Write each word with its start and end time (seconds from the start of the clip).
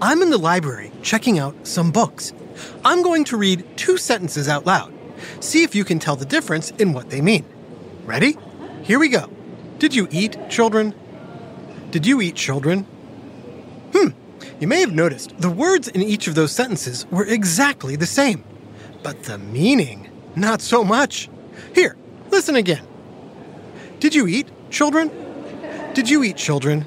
I'm 0.00 0.22
in 0.22 0.30
the 0.30 0.38
library 0.38 0.92
checking 1.02 1.38
out 1.38 1.66
some 1.66 1.90
books. 1.90 2.32
I'm 2.84 3.02
going 3.02 3.24
to 3.24 3.36
read 3.36 3.64
two 3.76 3.98
sentences 3.98 4.48
out 4.48 4.66
loud. 4.66 4.92
See 5.40 5.62
if 5.62 5.74
you 5.74 5.84
can 5.84 5.98
tell 5.98 6.16
the 6.16 6.24
difference 6.24 6.70
in 6.72 6.92
what 6.92 7.10
they 7.10 7.20
mean. 7.20 7.44
Ready? 8.04 8.36
Here 8.82 8.98
we 8.98 9.08
go. 9.08 9.30
Did 9.78 9.94
you 9.94 10.08
eat, 10.10 10.36
children? 10.48 10.94
Did 11.90 12.06
you 12.06 12.20
eat, 12.20 12.34
children? 12.34 12.82
Hmm. 13.92 14.08
You 14.60 14.68
may 14.68 14.80
have 14.80 14.92
noticed 14.92 15.38
the 15.38 15.50
words 15.50 15.88
in 15.88 16.02
each 16.02 16.28
of 16.28 16.34
those 16.34 16.52
sentences 16.52 17.06
were 17.10 17.24
exactly 17.24 17.96
the 17.96 18.06
same, 18.06 18.42
but 19.02 19.24
the 19.24 19.38
meaning, 19.38 20.10
not 20.34 20.60
so 20.60 20.82
much. 20.82 21.28
Here, 21.74 21.96
listen 22.30 22.56
again. 22.56 22.86
Did 24.00 24.14
you 24.14 24.26
eat, 24.26 24.48
children? 24.70 25.10
Did 25.94 26.08
you 26.08 26.22
eat, 26.22 26.36
children? 26.36 26.86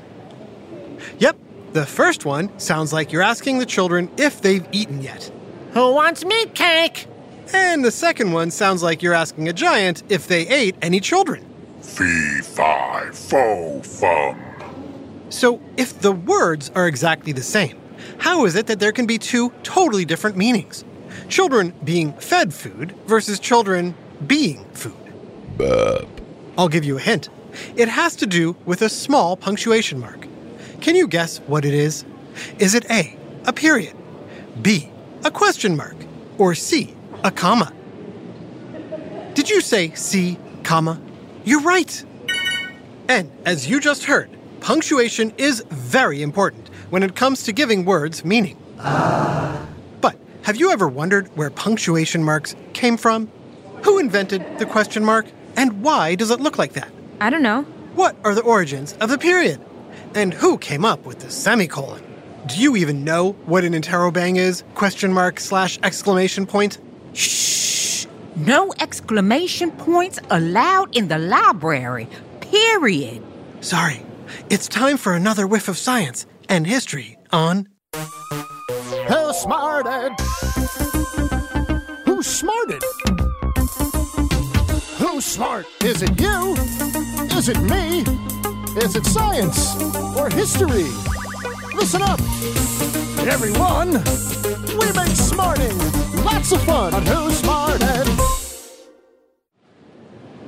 Yep, 1.19 1.38
the 1.73 1.86
first 1.86 2.25
one 2.25 2.58
sounds 2.59 2.92
like 2.92 3.12
you're 3.12 3.22
asking 3.22 3.59
the 3.59 3.66
children 3.66 4.09
if 4.18 4.41
they've 4.41 4.68
eaten 4.72 5.02
yet. 5.02 5.31
Who 5.74 5.94
wants 5.94 6.25
meat 6.25 6.56
cake? 6.56 7.07
And 7.53 7.84
the 7.84 7.91
second 7.91 8.31
one 8.31 8.52
sounds 8.52 8.84
like 8.84 9.02
you're 9.02 9.13
asking 9.13 9.47
a 9.50 9.53
giant 9.53 10.03
if 10.09 10.28
they 10.28 10.47
ate 10.47 10.75
any 10.81 11.00
children. 11.00 11.46
Fee, 11.81 12.41
fi, 12.41 13.09
fo, 13.12 13.81
fum. 13.81 14.40
So, 15.29 15.62
if 15.78 16.00
the 16.00 16.12
words 16.12 16.72
are 16.75 16.88
exactly 16.88 17.31
the 17.31 17.44
same, 17.44 17.79
how 18.18 18.46
is 18.46 18.56
it 18.56 18.68
that 18.68 18.79
there 18.79 18.91
can 18.91 19.06
be 19.06 19.18
two 19.18 19.52
totally 19.63 20.06
different 20.06 20.38
meanings? 20.38 20.84
Children 21.28 21.74
being 21.84 22.13
fed 22.13 22.53
food 22.53 22.96
versus 23.06 23.40
children 23.40 23.96
being 24.25 24.66
food. 24.74 24.94
Burp. 25.58 26.08
I'll 26.58 26.69
give 26.69 26.84
you 26.84 26.97
a 26.97 27.02
hint. 27.02 27.29
It 27.75 27.90
has 27.90 28.16
to 28.18 28.28
do 28.28 28.56
with 28.66 28.81
a 28.81 28.90
small 28.90 29.38
punctuation 29.38 30.00
mark. 30.00 30.28
Can 30.81 30.95
you 30.95 31.07
guess 31.07 31.40
what 31.41 31.66
it 31.66 31.73
is? 31.73 32.06
Is 32.57 32.73
it 32.73 32.90
A, 32.90 33.17
a 33.45 33.53
period, 33.53 33.95
B, 34.62 34.90
a 35.23 35.31
question 35.31 35.75
mark, 35.75 35.95
or 36.38 36.56
C, 36.56 36.95
a 37.23 37.31
comma? 37.31 37.73
Did 39.34 39.50
you 39.50 39.62
say 39.62 39.94
C, 39.94 40.38
comma? 40.63 41.01
You're 41.44 41.62
right. 41.62 42.03
And 43.07 43.31
as 43.45 43.69
you 43.69 43.79
just 43.79 44.06
heard, 44.06 44.29
punctuation 44.62 45.34
is 45.38 45.63
very 45.69 46.22
important 46.22 46.69
when 46.90 47.03
it 47.03 47.16
comes 47.16 47.44
to 47.44 47.51
giving 47.51 47.84
words 47.84 48.23
meaning. 48.23 48.57
But 48.78 50.16
have 50.44 50.56
you 50.56 50.72
ever 50.72 50.88
wondered 50.88 51.28
where 51.35 51.50
punctuation 51.50 52.23
marks 52.23 52.56
came 52.73 52.96
from? 52.96 53.29
Who 53.84 54.00
invented 54.00 54.59
the 54.59 54.66
question 54.66 55.03
mark? 55.03 55.25
And 55.56 55.81
why 55.81 56.16
does 56.16 56.31
it 56.31 56.40
look 56.40 56.57
like 56.57 56.73
that? 56.73 56.90
I 57.19 57.29
don't 57.29 57.44
know. 57.44 57.63
What 57.96 58.16
are 58.23 58.34
the 58.34 58.41
origins 58.41 58.94
of 59.01 59.09
the 59.09 59.17
period? 59.17 59.59
And 60.16 60.34
who 60.34 60.58
came 60.58 60.86
up 60.86 61.06
with 61.06 61.20
the 61.20 61.30
semicolon? 61.30 62.03
Do 62.47 62.59
you 62.59 62.75
even 62.75 63.03
know 63.03 63.34
what 63.46 63.64
an 63.64 63.74
interrobang 63.74 64.38
is? 64.38 64.64
Question 64.74 65.14
mark 65.14 65.40
slash 65.40 65.78
exclamation 65.84 66.46
point? 66.46 66.80
Shh! 67.14 68.06
No 68.36 68.74
exclamation 68.80 69.72
points 69.72 70.20
allowed 70.30 70.96
in 70.96 71.09
the 71.09 71.18
library. 71.18 72.08
Period. 72.42 73.22
Sorry, 73.62 74.02
it's 74.50 74.68
time 74.68 74.97
for 74.97 75.14
another 75.14 75.46
whiff 75.46 75.68
of 75.68 75.78
science 75.78 76.26
and 76.47 76.66
history 76.66 77.18
on 77.31 77.68
Who 77.94 79.34
smarted? 79.34 80.14
Who 82.06 82.24
smarted? 82.24 82.84
Who's 84.97 85.26
smart? 85.26 85.66
Is 85.84 86.02
it 86.02 86.20
you? 86.20 86.53
Is 87.38 87.50
it 87.50 87.59
me? 87.62 88.06
Is 88.78 88.96
it 88.96 89.03
science 89.03 89.75
or 90.16 90.30
history? 90.30 90.85
Listen 91.75 92.03
up, 92.03 92.19
everyone. 93.28 93.94
We 94.78 94.91
make 94.94 95.16
smarting 95.18 95.75
lots 96.24 96.52
of 96.52 96.62
fun 96.62 96.94
on 96.94 97.03
Who 97.03 97.31
Smarted. 97.31 98.08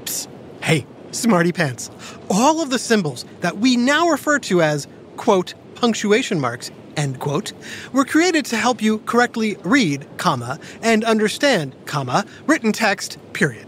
Psst. 0.05 0.27
Hey, 0.61 0.85
smarty 1.09 1.51
pants. 1.51 1.89
All 2.29 2.61
of 2.61 2.69
the 2.69 2.77
symbols 2.77 3.25
that 3.39 3.57
we 3.57 3.75
now 3.75 4.07
refer 4.07 4.37
to 4.39 4.61
as, 4.61 4.87
quote, 5.17 5.55
punctuation 5.73 6.39
marks, 6.39 6.69
end 6.95 7.19
quote, 7.19 7.53
were 7.91 8.05
created 8.05 8.45
to 8.45 8.55
help 8.55 8.83
you 8.83 8.99
correctly 8.99 9.57
read, 9.63 10.05
comma, 10.17 10.59
and 10.83 11.03
understand, 11.05 11.75
comma, 11.85 12.25
written 12.45 12.71
text, 12.71 13.17
period. 13.33 13.67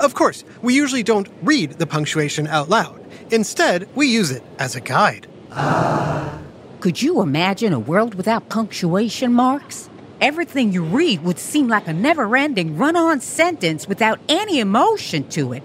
Of 0.00 0.14
course, 0.14 0.44
we 0.62 0.74
usually 0.74 1.04
don't 1.04 1.28
read 1.42 1.72
the 1.72 1.86
punctuation 1.86 2.48
out 2.48 2.68
loud. 2.68 3.03
Instead, 3.30 3.88
we 3.94 4.06
use 4.06 4.30
it 4.30 4.42
as 4.58 4.76
a 4.76 4.80
guide. 4.80 5.26
Ah, 5.50 6.38
could 6.80 7.00
you 7.00 7.22
imagine 7.22 7.72
a 7.72 7.78
world 7.78 8.14
without 8.14 8.48
punctuation 8.48 9.32
marks? 9.32 9.88
Everything 10.20 10.72
you 10.72 10.84
read 10.84 11.24
would 11.24 11.38
seem 11.38 11.68
like 11.68 11.88
a 11.88 11.92
never 11.92 12.36
ending 12.36 12.76
run 12.76 12.96
on 12.96 13.20
sentence 13.20 13.88
without 13.88 14.20
any 14.28 14.58
emotion 14.58 15.28
to 15.30 15.52
it. 15.52 15.60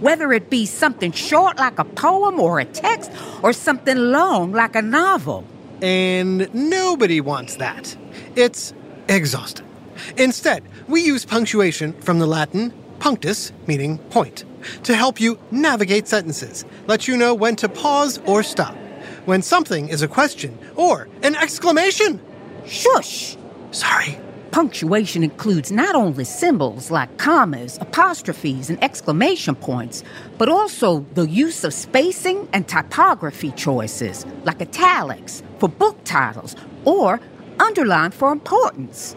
Whether 0.00 0.32
it 0.32 0.50
be 0.50 0.66
something 0.66 1.12
short 1.12 1.58
like 1.58 1.78
a 1.78 1.84
poem 1.84 2.40
or 2.40 2.60
a 2.60 2.64
text, 2.64 3.10
or 3.42 3.52
something 3.52 3.96
long 3.96 4.52
like 4.52 4.76
a 4.76 4.82
novel. 4.82 5.44
And 5.82 6.52
nobody 6.54 7.20
wants 7.20 7.56
that. 7.56 7.96
It's 8.36 8.72
exhausting. 9.08 9.66
Instead, 10.16 10.62
we 10.88 11.02
use 11.02 11.24
punctuation 11.24 11.92
from 12.00 12.18
the 12.18 12.26
Latin 12.26 12.72
punctus, 12.98 13.52
meaning 13.66 13.98
point, 13.98 14.44
to 14.84 14.94
help 14.94 15.20
you 15.20 15.38
navigate 15.50 16.08
sentences, 16.08 16.64
let 16.86 17.08
you 17.08 17.16
know 17.16 17.34
when 17.34 17.56
to 17.56 17.68
pause 17.68 18.18
or 18.26 18.42
stop, 18.42 18.76
when 19.24 19.42
something 19.42 19.88
is 19.88 20.02
a 20.02 20.08
question 20.08 20.58
or 20.76 21.08
an 21.22 21.34
exclamation. 21.36 22.20
Shush! 22.66 23.36
Sorry. 23.70 24.18
Punctuation 24.50 25.24
includes 25.24 25.72
not 25.72 25.96
only 25.96 26.22
symbols 26.24 26.88
like 26.88 27.18
commas, 27.18 27.76
apostrophes, 27.80 28.70
and 28.70 28.82
exclamation 28.84 29.56
points, 29.56 30.04
but 30.38 30.48
also 30.48 31.04
the 31.14 31.26
use 31.26 31.64
of 31.64 31.74
spacing 31.74 32.48
and 32.52 32.68
typography 32.68 33.50
choices, 33.50 34.24
like 34.44 34.62
italics 34.62 35.42
for 35.58 35.68
book 35.68 35.98
titles, 36.04 36.54
or 36.84 37.18
underline 37.58 38.12
for 38.12 38.30
importance, 38.30 39.16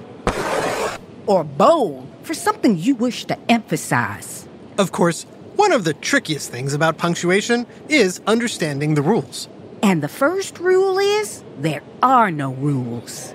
or 1.28 1.44
bold 1.44 2.08
for 2.24 2.34
something 2.34 2.76
you 2.76 2.96
wish 2.96 3.26
to 3.26 3.38
emphasize. 3.48 4.48
Of 4.80 4.92
course, 4.92 5.28
one 5.58 5.72
of 5.72 5.84
the 5.84 5.94
trickiest 5.96 6.52
things 6.52 6.74
about 6.74 7.00
punctuation 7.00 7.66
is 7.90 8.22
understanding 8.28 8.94
the 8.94 9.02
rules. 9.02 9.50
And 9.82 10.04
the 10.04 10.08
first 10.08 10.60
rule 10.60 11.00
is 11.00 11.44
there 11.60 11.82
are 12.04 12.30
no 12.30 12.54
rules. 12.54 13.34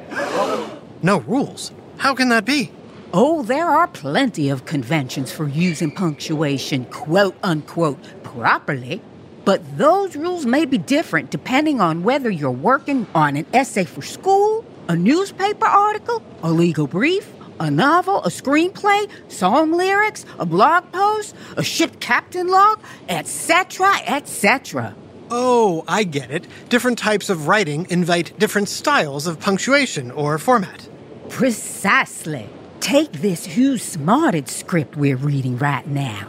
No 1.02 1.18
rules? 1.26 1.72
How 1.98 2.14
can 2.14 2.28
that 2.28 2.44
be? 2.44 2.70
Oh, 3.12 3.42
there 3.42 3.68
are 3.68 3.88
plenty 3.88 4.48
of 4.50 4.64
conventions 4.66 5.32
for 5.32 5.48
using 5.48 5.90
punctuation, 5.90 6.84
quote 6.86 7.36
unquote, 7.42 8.22
properly. 8.22 9.02
But 9.44 9.76
those 9.76 10.14
rules 10.14 10.46
may 10.46 10.64
be 10.64 10.78
different 10.78 11.30
depending 11.30 11.80
on 11.80 12.04
whether 12.04 12.30
you're 12.30 12.52
working 12.52 13.08
on 13.16 13.36
an 13.36 13.46
essay 13.52 13.84
for 13.84 14.02
school, 14.02 14.64
a 14.88 14.94
newspaper 14.94 15.66
article, 15.66 16.22
a 16.44 16.52
legal 16.52 16.86
brief, 16.86 17.28
a 17.62 17.70
novel, 17.70 18.22
a 18.24 18.28
screenplay, 18.28 19.08
song 19.28 19.72
lyrics, 19.72 20.26
a 20.38 20.44
blog 20.44 20.90
post, 20.92 21.34
a 21.56 21.62
ship 21.62 22.00
captain 22.00 22.48
log, 22.48 22.80
etc., 23.08 23.94
etc. 24.06 24.94
Oh, 25.30 25.84
I 25.86 26.04
get 26.04 26.30
it. 26.30 26.46
Different 26.68 26.98
types 26.98 27.30
of 27.30 27.46
writing 27.48 27.86
invite 27.88 28.38
different 28.38 28.68
styles 28.68 29.26
of 29.26 29.40
punctuation 29.40 30.10
or 30.10 30.36
format. 30.38 30.88
Precisely. 31.28 32.48
Take 32.80 33.12
this 33.12 33.46
Who's 33.46 33.82
Smarted 33.82 34.48
script 34.48 34.96
we're 34.96 35.16
reading 35.16 35.56
right 35.56 35.86
now. 35.86 36.28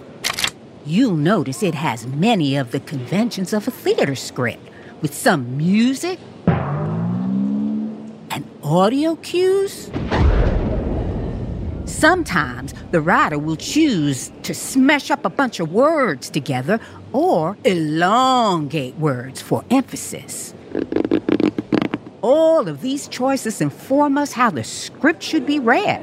You'll 0.86 1.15
notice 1.15 1.63
it 1.63 1.74
has 1.75 2.06
many 2.06 2.56
of 2.56 2.71
the 2.71 2.79
conventions 2.79 3.53
of 3.53 3.68
a 3.68 3.71
theater 3.71 4.15
script, 4.15 4.69
with 5.01 5.13
some 5.13 5.57
music 5.57 6.19
and 8.29 8.45
audio 8.63 9.15
cues. 9.15 9.89
Sometimes 11.93 12.73
the 12.91 12.99
writer 12.99 13.37
will 13.37 13.55
choose 13.55 14.31
to 14.41 14.53
smash 14.53 15.09
up 15.09 15.23
a 15.23 15.29
bunch 15.29 15.59
of 15.59 15.71
words 15.71 16.29
together 16.29 16.79
or 17.13 17.55
elongate 17.63 18.95
words 18.95 19.41
for 19.41 19.63
emphasis. 19.69 20.53
All 22.21 22.67
of 22.67 22.81
these 22.81 23.07
choices 23.07 23.61
inform 23.61 24.17
us 24.17 24.33
how 24.33 24.49
the 24.49 24.63
script 24.63 25.23
should 25.23 25.45
be 25.45 25.59
read. 25.59 26.01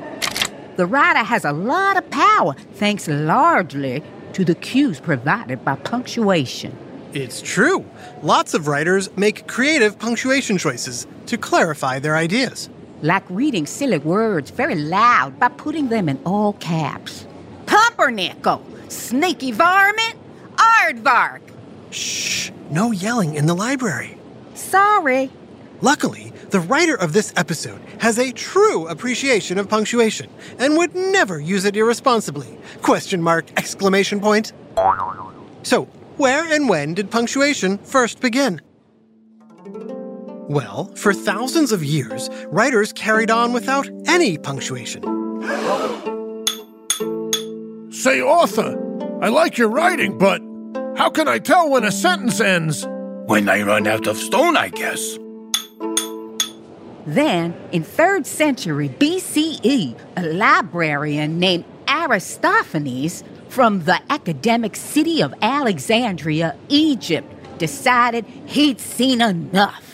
The 0.76 0.87
writer 0.87 1.25
has 1.25 1.44
a 1.44 1.52
lot 1.52 1.98
of 1.98 2.08
power 2.10 2.54
thanks 2.75 3.08
largely 3.08 4.02
to 4.32 4.44
the 4.44 4.54
cues 4.54 5.00
provided 5.00 5.64
by 5.64 5.75
punctuation. 5.75 6.75
It's 7.12 7.42
true. 7.42 7.84
Lots 8.22 8.54
of 8.54 8.69
writers 8.69 9.10
make 9.16 9.48
creative 9.48 9.98
punctuation 9.98 10.56
choices 10.56 11.06
to 11.26 11.37
clarify 11.37 11.98
their 11.98 12.16
ideas. 12.16 12.70
Like 13.02 13.25
reading 13.31 13.67
silly 13.67 13.99
words 13.99 14.50
very 14.50 14.75
loud 14.75 15.38
by 15.38 15.49
putting 15.49 15.88
them 15.88 16.08
in 16.08 16.20
all 16.26 16.52
caps. 16.55 17.26
Pumpernickel, 17.67 18.62
sneaky 18.88 19.52
varmint, 19.52 20.17
aardvark. 20.56 21.41
Shh, 21.91 22.50
no 22.70 22.91
yelling 22.91 23.37
in 23.37 23.47
the 23.47 23.55
library. 23.55 24.19
Sorry. 24.55 25.31
Luckily, 25.81 26.32
the 26.50 26.61
writer 26.61 26.94
of 26.94 27.14
this 27.14 27.32
episode 27.37 27.81
has 28.00 28.19
a 28.19 28.32
true 28.32 28.87
appreciation 28.87 29.56
of 29.56 29.69
punctuation 29.69 30.29
and 30.58 30.76
would 30.76 30.94
never 30.94 31.41
use 31.41 31.64
it 31.64 31.76
irresponsibly. 31.76 32.58
Question 32.82 33.23
mark, 33.23 33.50
exclamation 33.56 34.20
point. 34.20 34.52
So, 35.62 35.85
where 36.19 36.44
and 36.52 36.69
when 36.69 36.93
did 36.93 37.11
punctuation 37.11 37.79
first 37.79 38.20
begin? 38.20 38.61
Well, 40.50 40.91
for 40.97 41.14
thousands 41.14 41.70
of 41.70 41.85
years, 41.85 42.29
writers 42.49 42.93
carried 42.93 43.31
on 43.31 43.52
without 43.52 43.88
any 44.08 44.37
punctuation. 44.37 45.00
Say, 47.93 48.20
author, 48.20 48.75
I 49.23 49.29
like 49.29 49.58
your 49.58 49.69
writing, 49.69 50.19
but 50.19 50.43
how 50.97 51.08
can 51.08 51.29
I 51.29 51.38
tell 51.38 51.70
when 51.70 51.85
a 51.85 51.93
sentence 51.93 52.41
ends? 52.41 52.85
When 53.26 53.49
I 53.49 53.62
run 53.62 53.87
out 53.87 54.08
of 54.08 54.17
stone, 54.17 54.56
I 54.56 54.70
guess. 54.70 55.17
Then, 57.06 57.55
in 57.70 57.85
3rd 57.85 58.26
century 58.26 58.88
BCE, 58.88 59.97
a 60.17 60.23
librarian 60.32 61.38
named 61.38 61.64
Aristophanes 61.87 63.23
from 63.49 63.85
the 63.85 64.00
academic 64.11 64.75
city 64.75 65.23
of 65.23 65.32
Alexandria, 65.43 66.56
Egypt, 66.69 67.58
decided 67.58 68.25
he'd 68.47 68.81
seen 68.81 69.20
enough. 69.20 69.89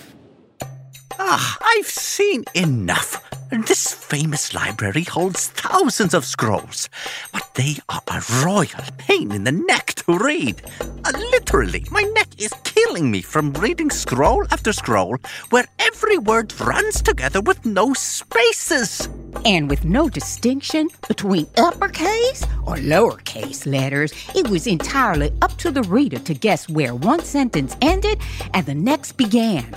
Ah, 1.28 1.58
I've 1.60 1.88
seen 1.88 2.44
enough. 2.54 3.20
This 3.50 3.92
famous 3.92 4.54
library 4.54 5.02
holds 5.02 5.48
thousands 5.48 6.14
of 6.14 6.24
scrolls, 6.24 6.88
but 7.32 7.52
they 7.54 7.78
are 7.88 8.00
a 8.06 8.22
royal 8.44 8.86
pain 8.96 9.32
in 9.32 9.42
the 9.42 9.50
neck 9.50 9.86
to 10.06 10.18
read. 10.18 10.62
Uh, 10.80 11.10
literally, 11.32 11.84
my 11.90 12.02
neck 12.14 12.28
is 12.38 12.52
killing 12.62 13.10
me 13.10 13.22
from 13.22 13.52
reading 13.54 13.90
scroll 13.90 14.44
after 14.52 14.72
scroll 14.72 15.16
where 15.50 15.66
every 15.80 16.16
word 16.16 16.54
runs 16.60 17.02
together 17.02 17.40
with 17.40 17.66
no 17.66 17.92
spaces. 17.92 19.08
And 19.44 19.68
with 19.68 19.84
no 19.84 20.08
distinction 20.08 20.90
between 21.08 21.48
uppercase 21.56 22.44
or 22.64 22.76
lowercase 22.76 23.66
letters, 23.66 24.12
it 24.36 24.48
was 24.48 24.68
entirely 24.68 25.32
up 25.42 25.56
to 25.58 25.72
the 25.72 25.82
reader 25.82 26.20
to 26.20 26.34
guess 26.34 26.68
where 26.68 26.94
one 26.94 27.24
sentence 27.24 27.76
ended 27.82 28.20
and 28.54 28.64
the 28.64 28.76
next 28.76 29.16
began. 29.16 29.74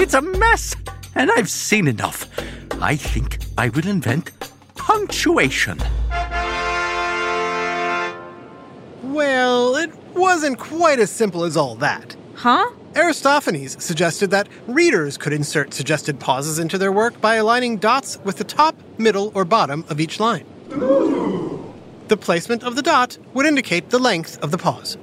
It's 0.00 0.14
a 0.14 0.22
mess, 0.22 0.74
and 1.14 1.30
I've 1.30 1.50
seen 1.50 1.86
enough. 1.86 2.26
I 2.80 2.96
think 2.96 3.36
I 3.58 3.68
will 3.68 3.86
invent 3.86 4.30
punctuation. 4.74 5.78
Well, 9.02 9.76
it 9.76 9.94
wasn't 10.14 10.58
quite 10.58 11.00
as 11.00 11.10
simple 11.10 11.44
as 11.44 11.54
all 11.54 11.74
that. 11.76 12.16
Huh? 12.34 12.70
Aristophanes 12.96 13.84
suggested 13.84 14.30
that 14.30 14.48
readers 14.66 15.18
could 15.18 15.34
insert 15.34 15.74
suggested 15.74 16.18
pauses 16.18 16.58
into 16.58 16.78
their 16.78 16.92
work 16.92 17.20
by 17.20 17.34
aligning 17.34 17.76
dots 17.76 18.18
with 18.24 18.38
the 18.38 18.44
top, 18.44 18.74
middle, 18.96 19.30
or 19.34 19.44
bottom 19.44 19.84
of 19.90 20.00
each 20.00 20.18
line. 20.18 20.46
The 22.08 22.16
placement 22.18 22.62
of 22.62 22.74
the 22.74 22.82
dot 22.82 23.18
would 23.34 23.44
indicate 23.44 23.90
the 23.90 23.98
length 23.98 24.42
of 24.42 24.50
the 24.50 24.56
pause. 24.56 24.96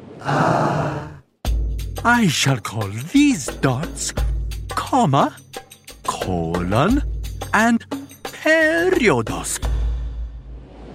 I 2.03 2.27
shall 2.31 2.57
call 2.57 2.87
these 3.13 3.45
dots 3.45 4.11
comma, 4.77 5.35
colon, 6.03 7.01
and 7.51 7.83
periodos. 8.21 9.59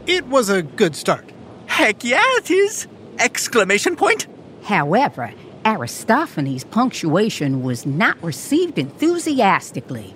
It 0.07 0.25
was 0.27 0.49
a 0.49 0.63
good 0.63 0.95
start. 0.95 1.31
Heck 1.67 2.05
yeah, 2.05 2.23
it 2.39 2.51
is! 2.51 2.87
Exclamation 3.19 3.97
point! 3.97 4.29
However, 4.63 5.35
Aristophanes' 5.65 6.63
punctuation 6.65 7.63
was 7.63 7.85
not 7.85 8.23
received 8.23 8.79
enthusiastically. 8.79 10.15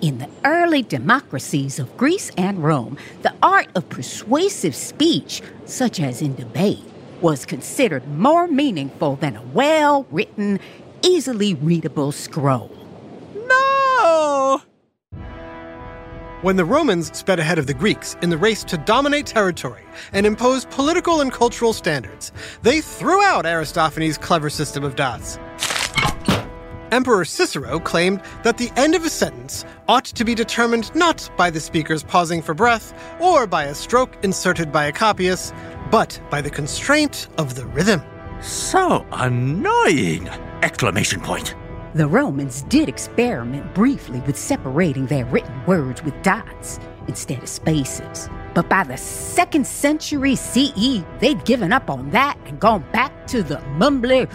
In 0.00 0.18
the 0.18 0.28
early 0.44 0.82
democracies 0.82 1.78
of 1.78 1.96
Greece 1.96 2.32
and 2.36 2.64
Rome, 2.64 2.98
the 3.22 3.32
art 3.40 3.68
of 3.76 3.88
persuasive 3.88 4.74
speech, 4.74 5.40
such 5.66 6.00
as 6.00 6.20
in 6.20 6.34
debate, 6.34 6.84
was 7.20 7.46
considered 7.46 8.06
more 8.08 8.48
meaningful 8.48 9.14
than 9.16 9.36
a 9.36 9.42
well 9.42 10.04
written, 10.10 10.58
easily 11.02 11.54
readable 11.54 12.10
scroll. 12.10 12.83
When 16.44 16.56
the 16.56 16.64
Romans 16.66 17.16
sped 17.16 17.38
ahead 17.38 17.58
of 17.58 17.66
the 17.66 17.72
Greeks 17.72 18.18
in 18.20 18.28
the 18.28 18.36
race 18.36 18.64
to 18.64 18.76
dominate 18.76 19.24
territory 19.24 19.80
and 20.12 20.26
impose 20.26 20.66
political 20.66 21.22
and 21.22 21.32
cultural 21.32 21.72
standards, 21.72 22.32
they 22.60 22.82
threw 22.82 23.22
out 23.22 23.46
Aristophanes' 23.46 24.18
clever 24.18 24.50
system 24.50 24.84
of 24.84 24.94
dots. 24.94 25.38
Emperor 26.92 27.24
Cicero 27.24 27.80
claimed 27.80 28.20
that 28.42 28.58
the 28.58 28.70
end 28.76 28.94
of 28.94 29.06
a 29.06 29.08
sentence 29.08 29.64
ought 29.88 30.04
to 30.04 30.22
be 30.22 30.34
determined 30.34 30.94
not 30.94 31.30
by 31.38 31.48
the 31.48 31.60
speaker's 31.60 32.02
pausing 32.02 32.42
for 32.42 32.52
breath 32.52 32.92
or 33.22 33.46
by 33.46 33.64
a 33.64 33.74
stroke 33.74 34.14
inserted 34.22 34.70
by 34.70 34.84
a 34.84 34.92
copyist, 34.92 35.54
but 35.90 36.20
by 36.28 36.42
the 36.42 36.50
constraint 36.50 37.26
of 37.38 37.54
the 37.54 37.64
rhythm. 37.68 38.02
So 38.42 39.06
annoying! 39.12 40.28
Exclamation 40.60 41.22
point. 41.22 41.54
The 41.94 42.08
Romans 42.08 42.62
did 42.62 42.88
experiment 42.88 43.72
briefly 43.72 44.18
with 44.26 44.36
separating 44.36 45.06
their 45.06 45.24
written 45.26 45.64
words 45.64 46.02
with 46.02 46.20
dots 46.24 46.80
instead 47.06 47.40
of 47.40 47.48
spaces. 47.48 48.28
But 48.52 48.68
by 48.68 48.82
the 48.82 48.96
second 48.96 49.64
century 49.64 50.34
CE, 50.34 51.04
they'd 51.20 51.44
given 51.44 51.72
up 51.72 51.88
on 51.88 52.10
that 52.10 52.36
and 52.46 52.58
gone 52.58 52.84
back 52.92 53.28
to 53.28 53.44
the 53.44 53.58
mumbly 53.78 54.28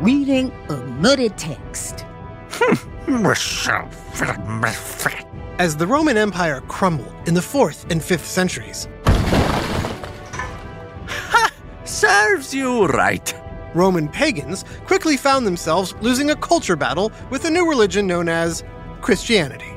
reading 0.00 0.50
of 0.68 0.84
muddy 1.00 1.28
text. 1.28 2.04
As 5.60 5.76
the 5.76 5.86
Roman 5.86 6.16
Empire 6.16 6.62
crumbled 6.62 7.14
in 7.28 7.34
the 7.34 7.40
4th 7.40 7.88
and 7.92 8.00
5th 8.00 8.24
centuries, 8.24 8.88
Serves 11.84 12.52
you 12.52 12.86
right. 12.86 13.32
Roman 13.74 14.08
pagans 14.08 14.64
quickly 14.86 15.16
found 15.16 15.46
themselves 15.46 15.94
losing 16.00 16.30
a 16.30 16.36
culture 16.36 16.76
battle 16.76 17.12
with 17.30 17.44
a 17.44 17.50
new 17.50 17.68
religion 17.68 18.06
known 18.06 18.28
as 18.28 18.64
Christianity. 19.00 19.74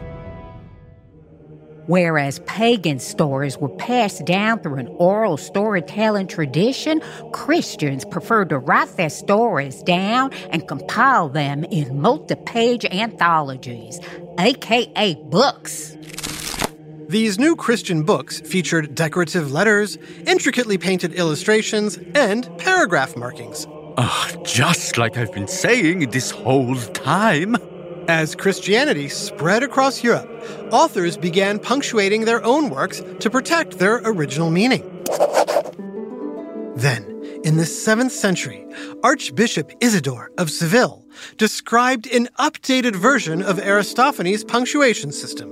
Whereas 1.87 2.39
pagan 2.39 2.99
stories 2.99 3.57
were 3.57 3.69
passed 3.69 4.25
down 4.25 4.59
through 4.59 4.75
an 4.75 4.87
oral 4.97 5.37
storytelling 5.37 6.27
tradition, 6.27 7.01
Christians 7.31 8.03
preferred 8.03 8.49
to 8.49 8.59
write 8.59 8.97
their 8.97 9.09
stories 9.09 9.83
down 9.83 10.33
and 10.49 10.67
compile 10.67 11.29
them 11.29 11.63
in 11.65 12.01
multi 12.01 12.35
page 12.35 12.83
anthologies, 12.85 14.01
aka 14.37 15.15
books. 15.29 15.95
These 17.07 17.39
new 17.39 17.55
Christian 17.55 18.03
books 18.03 18.41
featured 18.41 18.93
decorative 18.93 19.53
letters, 19.53 19.97
intricately 20.25 20.77
painted 20.77 21.13
illustrations, 21.13 21.97
and 22.15 22.49
paragraph 22.57 23.15
markings. 23.15 23.65
Just 24.43 24.97
like 24.97 25.17
I've 25.17 25.33
been 25.33 25.47
saying 25.47 26.11
this 26.11 26.29
whole 26.31 26.75
time. 26.75 27.55
As 28.07 28.35
Christianity 28.35 29.09
spread 29.09 29.63
across 29.63 30.03
Europe, 30.03 30.29
authors 30.71 31.17
began 31.17 31.59
punctuating 31.59 32.25
their 32.25 32.43
own 32.43 32.69
works 32.69 33.01
to 33.19 33.29
protect 33.29 33.79
their 33.79 33.97
original 34.05 34.49
meaning. 34.51 34.83
Then, 36.75 37.03
in 37.43 37.57
the 37.57 37.63
7th 37.63 38.11
century, 38.11 38.65
Archbishop 39.03 39.71
Isidore 39.81 40.31
of 40.37 40.51
Seville 40.51 41.05
described 41.37 42.07
an 42.07 42.29
updated 42.39 42.95
version 42.95 43.41
of 43.41 43.59
Aristophanes' 43.59 44.43
punctuation 44.43 45.11
system. 45.11 45.49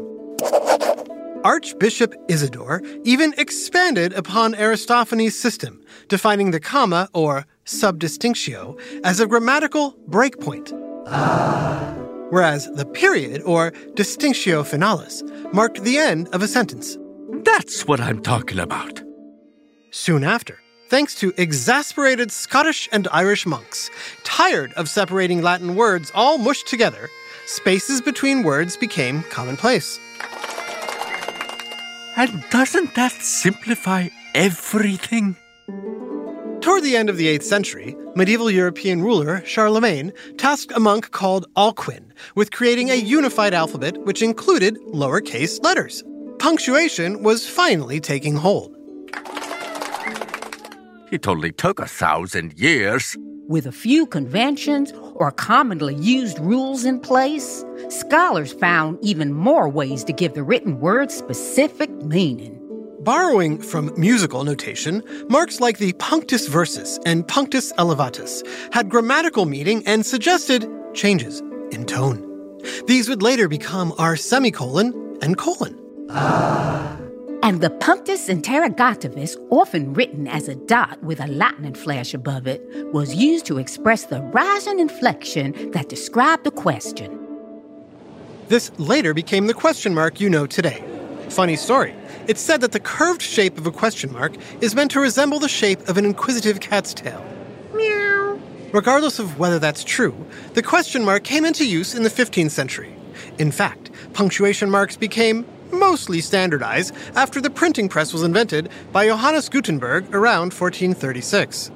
Archbishop 1.46 2.16
Isidore 2.28 2.82
even 3.04 3.36
expanded 3.38 4.14
upon 4.14 4.56
Aristophanes' 4.56 5.40
system, 5.40 5.80
defining 6.08 6.50
the 6.50 6.60
comma, 6.60 7.08
or 7.14 7.46
subdistinctio, 7.66 8.80
as 9.04 9.20
a 9.20 9.28
grammatical 9.28 9.94
breakpoint. 10.10 10.72
Whereas 12.32 12.68
the 12.72 12.88
period, 12.88 13.44
or 13.44 13.72
distinctio 13.94 14.64
finalis, 14.64 15.22
marked 15.54 15.84
the 15.84 16.00
end 16.00 16.30
of 16.30 16.42
a 16.42 16.48
sentence. 16.48 16.98
That's 17.44 17.86
what 17.86 18.00
I'm 18.00 18.24
talking 18.24 18.58
about. 18.58 19.04
Soon 19.92 20.24
after, 20.24 20.58
thanks 20.90 21.14
to 21.20 21.32
exasperated 21.38 22.32
Scottish 22.32 22.90
and 22.92 23.08
Irish 23.12 23.46
monks, 23.46 23.92
tired 24.24 24.74
of 24.74 24.90
separating 24.90 25.44
Latin 25.44 25.76
words 25.76 26.12
all 26.16 26.40
mushed 26.40 26.68
together, 26.68 27.08
spaces 27.46 28.02
between 28.02 28.42
words 28.42 28.76
became 28.76 29.22
commonplace. 29.30 30.00
And 32.18 32.44
doesn't 32.50 32.96
that 32.96 33.12
simplify 33.12 34.08
everything? 34.34 35.36
Toward 36.62 36.84
the 36.84 36.96
end 36.96 37.10
of 37.10 37.18
the 37.18 37.28
8th 37.28 37.44
century, 37.44 37.96
medieval 38.16 38.50
European 38.50 39.02
ruler 39.02 39.44
Charlemagne 39.46 40.14
tasked 40.38 40.72
a 40.76 40.80
monk 40.80 41.12
called 41.12 41.46
Alcuin 41.56 42.12
with 42.36 42.52
creating 42.52 42.90
a 42.90 42.96
unified 42.96 43.54
alphabet 43.54 43.98
which 44.06 44.22
included 44.22 44.78
lowercase 44.94 45.62
letters. 45.64 46.04
Punctuation 46.40 47.22
was 47.22 47.48
finally 47.48 48.00
taking 48.00 48.36
hold. 48.36 48.76
It 51.12 51.28
only 51.28 51.52
took 51.52 51.80
a 51.80 51.88
thousand 51.88 52.58
years. 52.58 53.18
With 53.48 53.68
a 53.68 53.72
few 53.72 54.08
conventions 54.08 54.92
or 55.14 55.32
commonly 55.32 55.94
used 55.96 56.40
rules 56.40 56.84
in 56.84 57.00
place, 57.00 57.64
scholars 57.90 58.52
found 58.52 58.98
even 59.04 59.34
more 59.34 59.70
ways 59.70 60.04
to 60.06 60.14
give 60.14 60.34
the 60.34 60.42
written 60.42 60.80
word 60.80 61.12
specific 61.12 61.92
meaning. 61.92 62.60
Borrowing 63.02 63.62
from 63.62 63.94
musical 63.98 64.44
notation, 64.44 65.04
marks 65.30 65.60
like 65.60 65.78
the 65.78 65.94
punctus 65.94 66.48
versus 66.48 67.00
and 67.06 67.28
punctus 67.28 67.72
elevatus 67.78 68.42
had 68.72 68.90
grammatical 68.90 69.46
meaning 69.46 69.86
and 69.86 70.04
suggested 70.04 70.68
changes 70.96 71.42
in 71.70 71.86
tone. 71.86 72.24
These 72.88 73.08
would 73.10 73.22
later 73.22 73.48
become 73.48 73.94
our 74.00 74.16
semicolon 74.16 75.20
and 75.22 75.38
colon. 75.38 75.80
Ah. 76.10 76.95
And 77.46 77.62
the 77.62 77.70
punctus 77.70 78.28
interrogativus, 78.28 79.38
often 79.52 79.94
written 79.94 80.28
as 80.28 80.48
a 80.48 80.56
dot 80.56 81.00
with 81.04 81.20
a 81.20 81.28
lightning 81.28 81.76
flash 81.76 82.16
above 82.16 82.48
it, 82.48 82.60
was 82.92 83.14
used 83.14 83.46
to 83.46 83.60
express 83.60 84.06
the 84.06 84.24
rising 84.34 84.80
inflection 84.80 85.70
that 85.70 85.88
described 85.88 86.44
the 86.44 86.50
question. 86.50 87.20
This 88.48 88.72
later 88.80 89.14
became 89.14 89.46
the 89.46 89.54
question 89.54 89.94
mark 89.94 90.20
you 90.20 90.28
know 90.28 90.48
today. 90.48 90.84
Funny 91.30 91.56
story. 91.56 91.94
It's 92.28 92.42
said 92.42 92.62
that 92.62 92.72
the 92.72 92.80
curved 92.80 93.22
shape 93.22 93.60
of 93.60 93.68
a 93.68 93.72
question 93.72 94.12
mark 94.12 94.34
is 94.60 94.74
meant 94.74 94.90
to 94.92 95.00
resemble 95.00 95.38
the 95.38 95.48
shape 95.48 95.88
of 95.88 96.00
an 96.00 96.06
inquisitive 96.06 96.62
cat's 96.62 96.96
tail. 96.96 97.24
Meow. 97.76 98.40
Regardless 98.74 99.20
of 99.20 99.38
whether 99.38 99.60
that's 99.60 99.84
true, 99.84 100.16
the 100.56 100.64
question 100.64 101.06
mark 101.06 101.24
came 101.24 101.46
into 101.46 101.64
use 101.64 101.94
in 101.94 102.02
the 102.02 102.10
15th 102.10 102.50
century. 102.50 102.96
In 103.38 103.52
fact, 103.52 103.92
punctuation 104.14 104.72
marks 104.72 104.98
became 104.98 105.46
mostly 105.72 106.22
standardized 106.22 106.94
after 107.16 107.42
the 107.42 107.50
printing 107.50 107.90
press 107.90 108.14
was 108.14 108.24
invented 108.24 108.70
by 108.92 109.08
Johannes 109.08 109.50
Gutenberg 109.50 110.14
around 110.14 110.54
1436. 110.54 111.72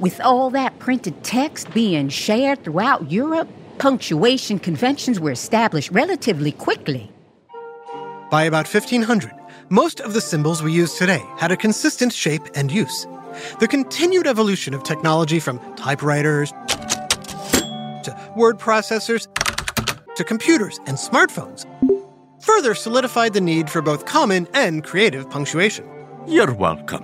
With 0.00 0.20
all 0.22 0.50
that 0.50 0.78
printed 0.78 1.22
text 1.22 1.72
being 1.74 2.08
shared 2.08 2.64
throughout 2.64 3.10
Europe, 3.10 3.48
punctuation 3.78 4.58
conventions 4.58 5.20
were 5.20 5.30
established 5.30 5.90
relatively 5.90 6.52
quickly. 6.52 7.10
By 8.30 8.44
about 8.44 8.72
1500, 8.72 9.32
most 9.68 10.00
of 10.00 10.14
the 10.14 10.20
symbols 10.20 10.62
we 10.62 10.72
use 10.72 10.94
today 10.94 11.22
had 11.36 11.52
a 11.52 11.56
consistent 11.56 12.12
shape 12.12 12.42
and 12.54 12.72
use. 12.72 13.06
The 13.58 13.68
continued 13.68 14.26
evolution 14.26 14.74
of 14.74 14.82
technology 14.82 15.38
from 15.38 15.58
typewriters 15.74 16.52
to 18.04 18.32
word 18.36 18.58
processors 18.58 19.26
to 20.20 20.24
computers 20.24 20.78
and 20.86 20.98
smartphones 20.98 21.64
further 22.42 22.74
solidified 22.74 23.32
the 23.32 23.40
need 23.40 23.70
for 23.70 23.80
both 23.80 24.04
common 24.04 24.46
and 24.52 24.84
creative 24.84 25.30
punctuation. 25.30 25.88
You're 26.26 26.52
welcome. 26.52 27.02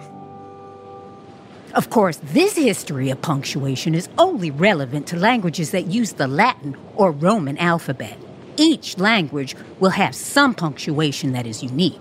Of 1.73 1.89
course, 1.89 2.19
this 2.23 2.57
history 2.57 3.09
of 3.09 3.23
punctuation 3.23 3.95
is 3.95 4.11
only 4.19 4.51
relevant 4.51 5.07
to 5.09 5.17
languages 5.17 5.71
that 5.71 5.87
use 5.87 6.13
the 6.13 6.27
Latin 6.27 6.77
or 6.95 7.11
Roman 7.11 7.57
alphabet. 7.57 8.19
Each 8.59 8.99
language 8.99 9.57
will 9.81 9.91
have 9.91 10.15
some 10.15 10.55
punctuation 10.55 11.33
that 11.33 11.47
is 11.47 11.63
unique. 11.63 12.01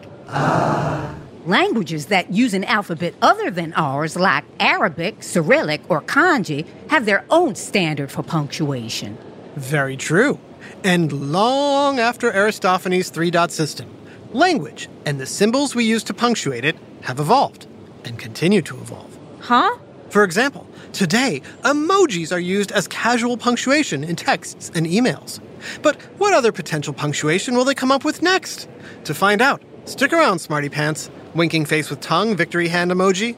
Languages 1.46 2.08
that 2.08 2.34
use 2.34 2.54
an 2.54 2.66
alphabet 2.66 3.14
other 3.22 3.50
than 3.52 3.74
ours, 3.76 4.18
like 4.18 4.44
Arabic, 4.60 5.24
Cyrillic, 5.24 5.82
or 5.90 6.02
Kanji, 6.02 6.66
have 6.90 7.06
their 7.06 7.24
own 7.30 7.56
standard 7.56 8.12
for 8.12 8.22
punctuation. 8.22 9.18
Very 9.56 9.96
true. 9.96 10.40
And 10.84 11.32
long 11.32 12.00
after 12.00 12.32
Aristophanes' 12.32 13.10
three 13.10 13.32
dot 13.32 13.52
system, 13.52 13.90
language 14.32 14.90
and 15.06 15.20
the 15.20 15.26
symbols 15.26 15.76
we 15.76 15.86
use 15.86 16.04
to 16.06 16.14
punctuate 16.14 16.66
it 16.66 16.76
have 17.02 17.20
evolved 17.20 17.68
and 18.04 18.20
continue 18.20 18.62
to 18.62 18.76
evolve. 18.78 19.18
Huh? 19.40 19.78
For 20.10 20.24
example, 20.24 20.68
today, 20.94 21.42
emojis 21.64 22.32
are 22.32 22.40
used 22.40 22.72
as 22.72 22.88
casual 22.88 23.38
punctuation 23.38 24.04
in 24.04 24.16
texts 24.16 24.72
and 24.76 24.86
emails. 24.86 25.40
But 25.82 26.02
what 26.20 26.34
other 26.34 26.52
potential 26.52 26.94
punctuation 26.94 27.56
will 27.56 27.66
they 27.66 27.74
come 27.74 27.92
up 27.92 28.06
with 28.06 28.22
next? 28.22 28.70
To 29.06 29.14
find 29.14 29.42
out, 29.42 29.64
stick 29.86 30.14
around, 30.14 30.40
Smarty 30.40 30.70
Pants. 30.70 31.10
Winking 31.34 31.66
face 31.66 31.90
with 31.90 32.00
tongue, 32.00 32.36
victory 32.38 32.70
hand 32.70 32.92
emoji. 32.92 33.36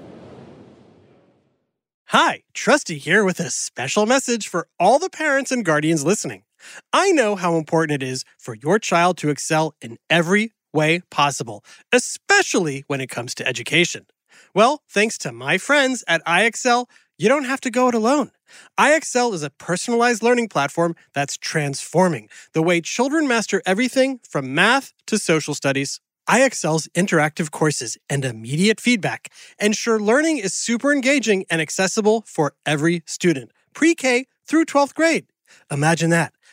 Hi, 2.12 2.44
Trusty 2.54 3.00
here 3.00 3.24
with 3.26 3.40
a 3.40 3.50
special 3.50 4.06
message 4.06 4.48
for 4.48 4.68
all 4.80 5.00
the 5.00 5.10
parents 5.10 5.52
and 5.52 5.66
guardians 5.66 6.06
listening. 6.06 6.44
I 6.94 7.12
know 7.12 7.36
how 7.36 7.56
important 7.56 8.02
it 8.02 8.08
is 8.08 8.24
for 8.38 8.56
your 8.56 8.80
child 8.80 9.18
to 9.18 9.30
excel 9.30 9.76
in 9.82 9.98
every 10.10 10.54
way 10.74 11.02
possible, 11.10 11.64
especially 11.92 12.84
when 12.88 13.02
it 13.02 13.10
comes 13.10 13.34
to 13.36 13.48
education. 13.48 14.06
Well, 14.54 14.82
thanks 14.90 15.18
to 15.20 15.32
my 15.32 15.58
friends 15.58 16.04
at 16.08 16.26
IXL, 16.26 16.88
you 17.18 17.28
don't 17.28 17.46
have 17.46 17.62
to 17.62 17.72
go 17.72 17.90
it 17.90 17.96
alone. 17.96 18.32
IXL 18.80 19.34
is 19.34 19.44
a 19.44 19.50
personalized 19.50 20.24
learning 20.24 20.50
platform 20.50 20.96
that's 21.14 21.38
transforming 21.38 22.30
the 22.54 22.62
way 22.62 22.80
children 22.82 23.28
master 23.28 23.62
everything 23.66 24.20
from 24.28 24.54
math 24.54 24.94
to 25.08 25.18
social 25.18 25.54
studies. 25.54 26.00
IXL's 26.30 26.88
interactive 26.90 27.52
courses 27.52 27.98
and 28.10 28.26
immediate 28.26 28.80
feedback 28.80 29.32
ensure 29.60 30.00
learning 30.00 30.38
is 30.38 30.54
super 30.54 30.94
engaging 30.94 31.46
and 31.50 31.62
accessible 31.62 32.24
for 32.28 32.54
every 32.66 33.02
student, 33.06 33.52
pre 33.74 33.96
K 33.96 34.26
through 34.46 34.66
12th 34.66 34.94
grade. 34.94 35.26
Imagine 35.72 36.10
that 36.10 36.34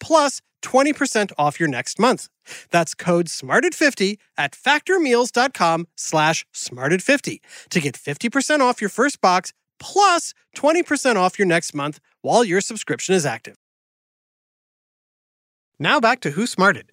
plus 0.00 0.40
20% 0.62 1.32
off 1.38 1.58
your 1.58 1.68
next 1.68 1.98
month. 1.98 2.28
That's 2.70 2.94
code 2.94 3.26
SMARTED50 3.26 4.18
at 4.36 4.52
factormeals.com 4.52 5.86
slash 5.96 6.44
SMARTED50 6.54 7.40
to 7.70 7.80
get 7.80 7.94
50% 7.94 8.60
off 8.60 8.80
your 8.80 8.90
first 8.90 9.20
box 9.20 9.52
plus 9.78 10.34
20% 10.56 11.16
off 11.16 11.38
your 11.38 11.46
next 11.46 11.74
month 11.74 12.00
while 12.22 12.44
your 12.44 12.60
subscription 12.60 13.14
is 13.14 13.24
active. 13.24 13.56
Now 15.78 15.98
back 16.00 16.20
to 16.20 16.32
Who 16.32 16.46
Smarted. 16.46 16.92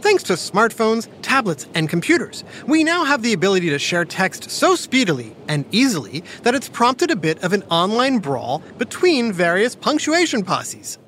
Thanks 0.00 0.22
to 0.24 0.34
smartphones, 0.34 1.08
tablets, 1.22 1.66
and 1.74 1.88
computers, 1.88 2.44
we 2.66 2.84
now 2.84 3.04
have 3.04 3.22
the 3.22 3.32
ability 3.32 3.70
to 3.70 3.78
share 3.78 4.04
text 4.04 4.50
so 4.50 4.74
speedily 4.74 5.34
and 5.48 5.64
easily 5.70 6.22
that 6.42 6.54
it's 6.54 6.68
prompted 6.68 7.10
a 7.10 7.16
bit 7.16 7.42
of 7.42 7.54
an 7.54 7.62
online 7.70 8.18
brawl 8.18 8.62
between 8.76 9.32
various 9.32 9.74
punctuation 9.74 10.44
posses. 10.44 10.98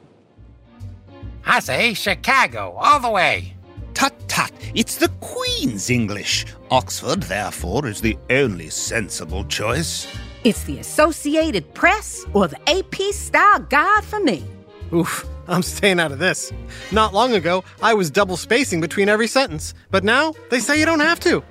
I 1.47 1.61
say 1.61 1.95
Chicago, 1.95 2.77
all 2.77 2.99
the 2.99 3.09
way. 3.11 3.55
Tut 3.95 4.13
tut, 4.29 4.51
it's 4.75 4.97
the 4.97 5.09
Queen's 5.21 5.91
English. 5.91 6.45
Oxford, 6.73 7.23
therefore, 7.23 7.87
is 7.87 8.01
the 8.01 8.19
only 8.31 8.69
sensible 8.69 9.45
choice. 9.45 10.09
It's 10.43 10.65
the 10.65 10.79
Associated 10.81 11.73
Press 11.73 12.27
or 12.35 12.49
the 12.49 12.61
AP 12.69 12.97
Style 13.15 13.61
Guide 13.61 14.05
for 14.05 14.19
me. 14.21 14.45
Oof, 14.93 15.25
I'm 15.47 15.63
staying 15.63 16.01
out 16.01 16.11
of 16.11 16.19
this. 16.19 16.53
Not 16.91 17.15
long 17.15 17.33
ago, 17.35 17.63
I 17.81 17.95
was 17.95 18.11
double 18.11 18.37
spacing 18.37 18.81
between 18.81 19.09
every 19.09 19.29
sentence, 19.29 19.73
but 19.91 20.03
now 20.03 20.35
they 20.51 20.59
say 20.59 20.79
you 20.81 20.85
don't 20.85 21.01
have 21.01 21.21
to. 21.21 21.45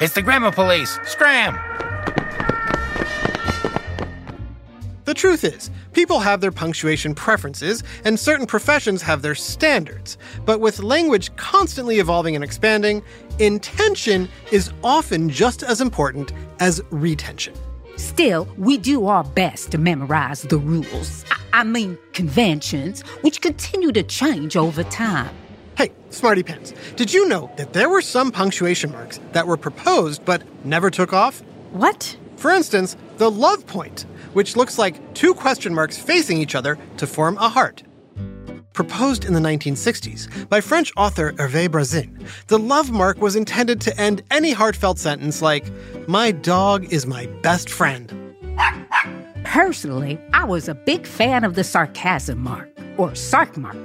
It's 0.00 0.14
the 0.14 0.22
grammar 0.22 0.50
police. 0.50 0.98
Scram! 1.04 1.58
The 5.10 5.14
truth 5.14 5.42
is, 5.42 5.72
people 5.92 6.20
have 6.20 6.40
their 6.40 6.52
punctuation 6.52 7.16
preferences, 7.16 7.82
and 8.04 8.16
certain 8.16 8.46
professions 8.46 9.02
have 9.02 9.22
their 9.22 9.34
standards. 9.34 10.16
But 10.44 10.60
with 10.60 10.84
language 10.84 11.34
constantly 11.34 11.98
evolving 11.98 12.36
and 12.36 12.44
expanding, 12.44 13.02
intention 13.40 14.28
is 14.52 14.72
often 14.84 15.28
just 15.28 15.64
as 15.64 15.80
important 15.80 16.32
as 16.60 16.80
retention. 16.90 17.54
Still, 17.96 18.46
we 18.56 18.78
do 18.78 19.08
our 19.08 19.24
best 19.24 19.72
to 19.72 19.78
memorize 19.78 20.42
the 20.42 20.58
rules. 20.58 21.24
I, 21.32 21.62
I 21.62 21.64
mean, 21.64 21.98
conventions, 22.12 23.00
which 23.22 23.40
continue 23.40 23.90
to 23.90 24.04
change 24.04 24.56
over 24.56 24.84
time. 24.84 25.34
Hey, 25.76 25.90
Smarty 26.10 26.44
Pants, 26.44 26.72
did 26.94 27.12
you 27.12 27.26
know 27.26 27.50
that 27.56 27.72
there 27.72 27.88
were 27.88 28.00
some 28.00 28.30
punctuation 28.30 28.92
marks 28.92 29.18
that 29.32 29.48
were 29.48 29.56
proposed 29.56 30.24
but 30.24 30.44
never 30.64 30.88
took 30.88 31.12
off? 31.12 31.42
What? 31.72 32.16
For 32.36 32.52
instance, 32.52 32.96
the 33.16 33.28
love 33.28 33.66
point, 33.66 34.06
which 34.32 34.56
looks 34.56 34.78
like 34.78 35.14
two 35.14 35.34
question 35.34 35.74
marks 35.74 35.98
facing 35.98 36.38
each 36.38 36.54
other 36.54 36.78
to 36.96 37.06
form 37.06 37.36
a 37.38 37.48
heart. 37.48 37.82
Proposed 38.72 39.24
in 39.24 39.34
the 39.34 39.40
1960s 39.40 40.48
by 40.48 40.60
French 40.60 40.92
author 40.96 41.32
Hervé 41.32 41.70
Bazin, 41.70 42.24
the 42.46 42.58
love 42.58 42.90
mark 42.90 43.20
was 43.20 43.36
intended 43.36 43.80
to 43.82 44.00
end 44.00 44.22
any 44.30 44.52
heartfelt 44.52 44.98
sentence 44.98 45.42
like, 45.42 45.64
My 46.08 46.30
dog 46.30 46.84
is 46.92 47.06
my 47.06 47.26
best 47.42 47.68
friend. 47.68 48.12
Personally, 49.44 50.18
I 50.32 50.44
was 50.44 50.68
a 50.68 50.74
big 50.74 51.06
fan 51.06 51.42
of 51.42 51.56
the 51.56 51.64
sarcasm 51.64 52.38
mark, 52.38 52.70
or 52.96 53.10
sarc 53.10 53.56
mark. 53.56 53.76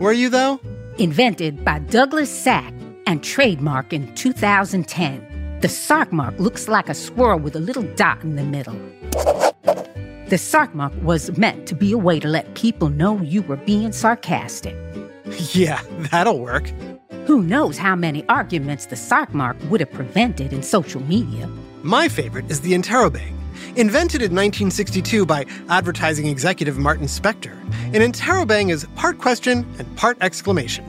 Were 0.00 0.12
you, 0.12 0.28
though? 0.28 0.60
Invented 0.98 1.64
by 1.64 1.80
Douglas 1.80 2.30
Sak 2.30 2.72
and 3.06 3.20
trademarked 3.20 3.92
in 3.92 4.14
2010. 4.14 5.58
The 5.60 5.68
sarc 5.68 6.12
mark 6.12 6.38
looks 6.38 6.68
like 6.68 6.88
a 6.88 6.94
swirl 6.94 7.40
with 7.40 7.56
a 7.56 7.60
little 7.60 7.82
dot 7.96 8.22
in 8.22 8.36
the 8.36 8.44
middle. 8.44 8.78
The 10.28 10.36
sarc 10.36 10.74
mark 10.74 10.92
was 11.00 11.34
meant 11.38 11.66
to 11.68 11.74
be 11.74 11.90
a 11.92 11.96
way 11.96 12.20
to 12.20 12.28
let 12.28 12.54
people 12.54 12.90
know 12.90 13.18
you 13.22 13.40
were 13.40 13.56
being 13.56 13.92
sarcastic. 13.92 14.76
Yeah, 15.54 15.80
that'll 16.10 16.38
work. 16.38 16.70
Who 17.24 17.40
knows 17.40 17.78
how 17.78 17.96
many 17.96 18.26
arguments 18.28 18.84
the 18.84 18.94
sarc 18.94 19.32
mark 19.32 19.56
would 19.70 19.80
have 19.80 19.90
prevented 19.90 20.52
in 20.52 20.62
social 20.62 21.00
media? 21.04 21.48
My 21.82 22.08
favorite 22.08 22.50
is 22.50 22.60
the 22.60 22.74
interrobang. 22.74 23.38
Invented 23.76 24.20
in 24.20 24.34
1962 24.34 25.24
by 25.24 25.46
advertising 25.70 26.26
executive 26.26 26.76
Martin 26.76 27.08
Speckter, 27.08 27.56
an 27.94 28.02
interrobang 28.02 28.70
is 28.70 28.86
part 28.96 29.16
question 29.16 29.66
and 29.78 29.96
part 29.96 30.18
exclamation. 30.20 30.84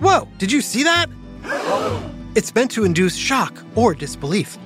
Whoa, 0.00 0.26
did 0.38 0.50
you 0.50 0.60
see 0.60 0.82
that? 0.82 1.08
It's 2.36 2.54
meant 2.54 2.70
to 2.72 2.84
induce 2.84 3.16
shock 3.16 3.58
or 3.74 3.92
disbelief. 3.92 4.56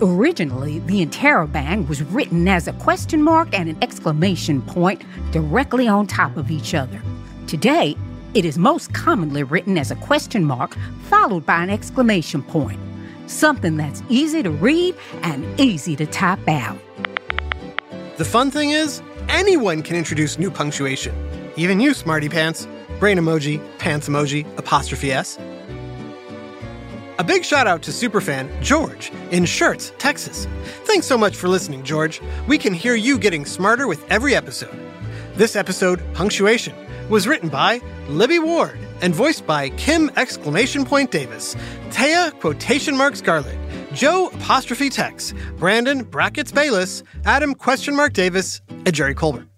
Originally, 0.00 0.78
the 0.80 1.04
interrobang 1.04 1.88
was 1.88 2.04
written 2.04 2.46
as 2.46 2.68
a 2.68 2.72
question 2.74 3.20
mark 3.20 3.48
and 3.52 3.68
an 3.68 3.76
exclamation 3.82 4.62
point 4.62 5.02
directly 5.32 5.88
on 5.88 6.06
top 6.06 6.36
of 6.36 6.52
each 6.52 6.72
other. 6.72 7.02
Today, 7.48 7.96
it 8.34 8.44
is 8.44 8.58
most 8.58 8.92
commonly 8.92 9.42
written 9.42 9.76
as 9.76 9.90
a 9.90 9.96
question 9.96 10.44
mark 10.44 10.76
followed 11.08 11.44
by 11.44 11.64
an 11.64 11.70
exclamation 11.70 12.44
point, 12.44 12.78
something 13.26 13.76
that's 13.76 14.04
easy 14.08 14.40
to 14.44 14.50
read 14.50 14.94
and 15.22 15.44
easy 15.58 15.96
to 15.96 16.06
type 16.06 16.46
out. 16.46 16.78
The 18.18 18.24
fun 18.24 18.52
thing 18.52 18.70
is, 18.70 19.02
anyone 19.28 19.82
can 19.82 19.96
introduce 19.96 20.38
new 20.38 20.50
punctuation. 20.50 21.12
Even 21.56 21.80
you, 21.80 21.92
smarty 21.92 22.28
pants. 22.28 22.68
Brain 23.00 23.18
emoji, 23.18 23.60
pants 23.78 24.08
emoji, 24.08 24.46
apostrophe 24.58 25.10
S. 25.10 25.38
A 27.18 27.24
big 27.24 27.44
shout 27.44 27.66
out 27.66 27.82
to 27.82 27.90
superfan 27.90 28.48
George 28.62 29.10
in 29.32 29.42
Schertz, 29.42 29.92
Texas. 29.98 30.46
Thanks 30.84 31.04
so 31.04 31.18
much 31.18 31.34
for 31.34 31.48
listening, 31.48 31.82
George. 31.82 32.20
We 32.46 32.58
can 32.58 32.72
hear 32.72 32.94
you 32.94 33.18
getting 33.18 33.44
smarter 33.44 33.88
with 33.88 34.08
every 34.08 34.36
episode. 34.36 34.78
This 35.34 35.56
episode, 35.56 36.00
Punctuation, 36.14 36.76
was 37.08 37.26
written 37.26 37.48
by 37.48 37.80
Libby 38.06 38.38
Ward 38.38 38.78
and 39.02 39.12
voiced 39.12 39.48
by 39.48 39.70
Kim 39.70 40.12
exclamation 40.16 40.84
point 40.84 41.10
Davis, 41.10 41.56
Taya 41.90 42.38
quotation 42.38 42.96
mark 42.96 43.16
Scarlett, 43.16 43.58
Joe 43.92 44.28
apostrophe 44.28 44.88
Tex, 44.88 45.34
Brandon 45.56 46.04
brackets 46.04 46.52
Bayless, 46.52 47.02
Adam 47.24 47.52
question 47.52 47.96
mark 47.96 48.12
Davis, 48.12 48.60
and 48.68 48.94
Jerry 48.94 49.14
Colbert. 49.14 49.48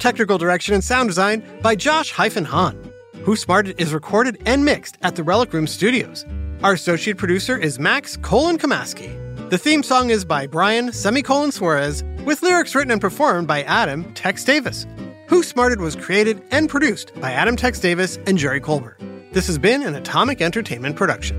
Technical 0.00 0.36
direction 0.36 0.74
and 0.74 0.82
sound 0.82 1.08
design 1.08 1.44
by 1.62 1.76
Josh 1.76 2.10
hyphen 2.10 2.44
Hahn. 2.44 2.92
Who 3.22 3.36
Smarted 3.36 3.80
is 3.80 3.92
recorded 3.94 4.42
and 4.46 4.64
mixed 4.64 4.98
at 5.02 5.14
the 5.14 5.22
Relic 5.22 5.52
Room 5.52 5.68
Studios. 5.68 6.24
Our 6.64 6.72
associate 6.72 7.18
producer 7.18 7.56
is 7.56 7.78
Max 7.78 8.16
Colon 8.16 8.58
Kamaski. 8.58 9.48
The 9.48 9.58
theme 9.58 9.84
song 9.84 10.10
is 10.10 10.24
by 10.24 10.48
Brian 10.48 10.92
Semicolon 10.92 11.52
Suarez, 11.52 12.02
with 12.24 12.42
lyrics 12.42 12.74
written 12.74 12.90
and 12.90 13.00
performed 13.00 13.46
by 13.46 13.62
Adam 13.62 14.12
Tex 14.14 14.42
Davis. 14.42 14.84
Who 15.28 15.44
Smarted 15.44 15.80
was 15.80 15.94
created 15.94 16.42
and 16.50 16.68
produced 16.68 17.12
by 17.20 17.30
Adam 17.30 17.54
Tex 17.54 17.78
Davis 17.78 18.18
and 18.26 18.36
Jerry 18.36 18.60
Colbert. 18.60 18.98
This 19.30 19.46
has 19.46 19.56
been 19.56 19.84
an 19.84 19.94
Atomic 19.94 20.40
Entertainment 20.40 20.96
production. 20.96 21.36